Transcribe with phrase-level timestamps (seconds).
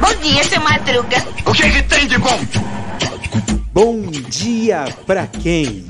[0.00, 1.16] Bom dia, seu Madruga.
[1.44, 2.38] O que, que tem de bom?
[3.72, 5.84] Bom dia pra quem?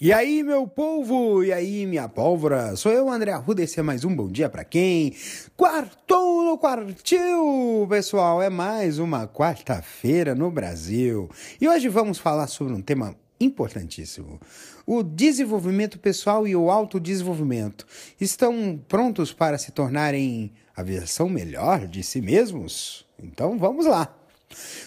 [0.00, 1.44] E aí, meu povo?
[1.44, 2.74] E aí, minha pólvora?
[2.76, 5.14] Sou eu, André Arruda, esse é mais um Bom Dia Pra Quem?
[5.56, 8.42] Quartou no quartil, pessoal!
[8.42, 11.28] É mais uma quarta-feira no Brasil.
[11.60, 14.40] E hoje vamos falar sobre um tema importantíssimo.
[14.86, 17.86] O desenvolvimento pessoal e o autodesenvolvimento
[18.20, 23.06] estão prontos para se tornarem a versão melhor de si mesmos?
[23.18, 24.14] Então vamos lá!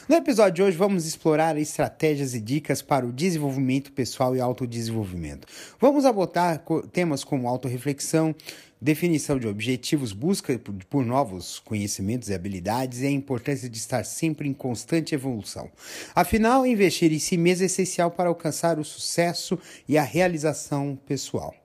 [0.09, 5.47] No episódio de hoje, vamos explorar estratégias e dicas para o desenvolvimento pessoal e autodesenvolvimento.
[5.79, 8.35] Vamos abordar temas como autorreflexão,
[8.81, 14.49] definição de objetivos, busca por novos conhecimentos e habilidades e a importância de estar sempre
[14.49, 15.69] em constante evolução.
[16.15, 21.60] Afinal, investir em si mesmo é essencial para alcançar o sucesso e a realização pessoal.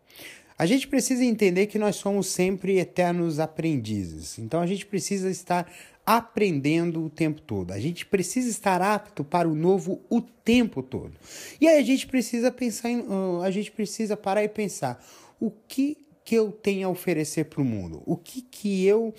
[0.58, 4.38] A gente precisa entender que nós somos sempre eternos aprendizes.
[4.38, 5.70] Então a gente precisa estar
[6.06, 7.72] aprendendo o tempo todo.
[7.72, 11.12] A gente precisa estar apto para o novo o tempo todo.
[11.60, 13.04] E aí a gente precisa pensar em,
[13.42, 15.04] a gente precisa parar e pensar
[15.40, 18.02] o que que eu tenho a oferecer para o mundo?
[18.06, 19.14] O que que eu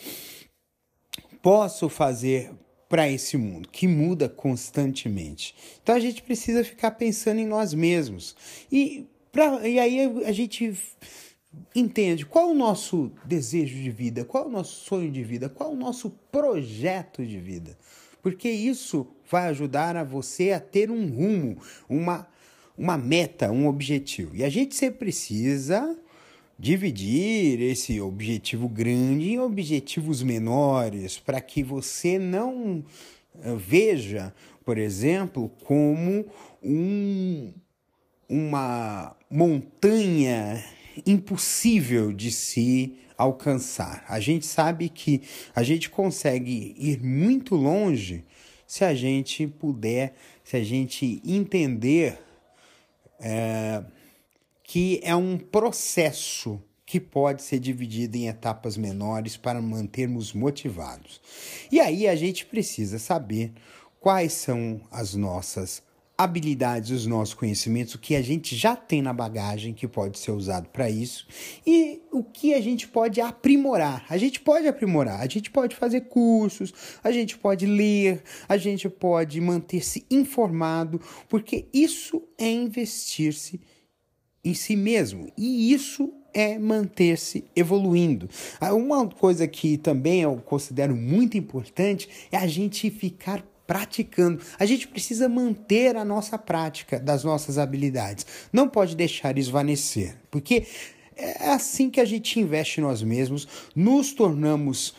[1.41, 2.51] posso fazer
[2.89, 5.55] para esse mundo que muda constantemente?
[5.83, 8.35] Então a gente precisa ficar pensando em nós mesmos.
[8.71, 10.73] E, pra, e aí a gente
[11.75, 15.75] entende qual o nosso desejo de vida, qual o nosso sonho de vida, qual o
[15.75, 17.77] nosso projeto de vida.
[18.21, 22.27] Porque isso vai ajudar a você a ter um rumo, uma,
[22.77, 24.35] uma meta, um objetivo.
[24.35, 25.97] E a gente sempre precisa
[26.59, 32.83] dividir esse objetivo grande em objetivos menores, para que você não
[33.43, 34.33] eh, veja,
[34.65, 36.25] por exemplo, como
[36.63, 37.53] um,
[38.27, 40.63] uma montanha
[41.05, 44.05] impossível de se alcançar.
[44.07, 45.21] A gente sabe que
[45.55, 48.23] a gente consegue ir muito longe
[48.65, 52.19] se a gente puder, se a gente entender
[53.19, 53.83] é,
[54.63, 61.19] que é um processo que pode ser dividido em etapas menores para mantermos motivados.
[61.71, 63.51] E aí a gente precisa saber
[63.99, 65.83] quais são as nossas
[66.17, 70.31] habilidades, os nossos conhecimentos, o que a gente já tem na bagagem que pode ser
[70.31, 71.27] usado para isso
[71.65, 74.03] e o que a gente pode aprimorar.
[74.09, 76.73] A gente pode aprimorar, a gente pode fazer cursos,
[77.03, 83.61] a gente pode ler, a gente pode manter-se informado, porque isso é investir-se
[84.43, 88.27] em si mesmo e isso é manter-se evoluindo.
[88.59, 94.41] Ah, uma coisa que também eu considero muito importante é a gente ficar praticando.
[94.57, 98.25] A gente precisa manter a nossa prática das nossas habilidades.
[98.51, 100.65] Não pode deixar esvanecer, porque
[101.15, 104.95] é assim que a gente investe em nós mesmos, nos tornamos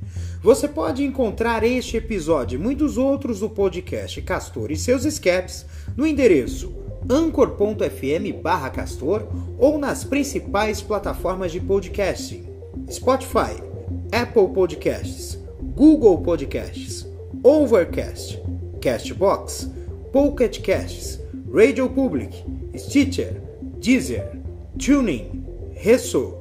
[0.42, 5.64] Você pode encontrar este episódio e muitos outros do podcast Castor e seus escapes
[5.96, 6.74] no endereço
[7.08, 8.42] anchor.fm
[8.74, 9.28] castor
[9.60, 12.48] ou nas principais plataformas de podcasting
[12.90, 13.62] Spotify,
[14.12, 15.38] Apple Podcasts,
[15.76, 17.06] Google Podcasts,
[17.44, 18.42] Overcast,
[18.82, 19.70] Castbox,
[20.12, 21.25] Pocket Casts,
[21.56, 22.44] Radio Public,
[22.78, 23.42] Stitcher,
[23.80, 24.30] Deezer,
[24.78, 25.42] Tuning,
[25.72, 26.34] Resso,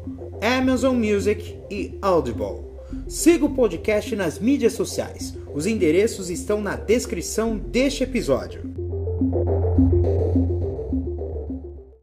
[0.43, 2.65] Amazon Music e Audible.
[3.07, 5.39] Siga o podcast nas mídias sociais.
[5.55, 8.63] Os endereços estão na descrição deste episódio.